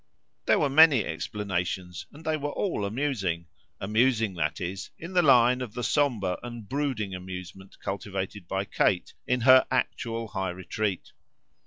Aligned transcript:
There 0.47 0.57
were 0.57 0.67
many 0.67 1.05
explanations, 1.05 2.07
and 2.11 2.25
they 2.25 2.35
were 2.35 2.49
all 2.49 2.85
amusing 2.85 3.45
amusing, 3.79 4.33
that 4.33 4.59
is, 4.59 4.89
in 4.97 5.13
the 5.13 5.21
line 5.21 5.61
of 5.61 5.75
the 5.75 5.83
sombre 5.83 6.39
and 6.41 6.67
brooding 6.67 7.13
amusement 7.13 7.77
cultivated 7.79 8.47
by 8.47 8.65
Kate 8.65 9.13
in 9.27 9.41
her 9.41 9.67
actual 9.69 10.29
high 10.29 10.49
retreat. 10.49 11.11